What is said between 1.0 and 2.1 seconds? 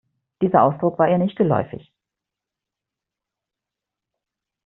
ihr nicht geläufig.